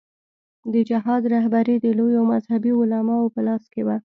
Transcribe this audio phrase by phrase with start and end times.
[0.73, 3.97] د جهاد رهبري د لویو مذهبي علماوو په لاس کې وه.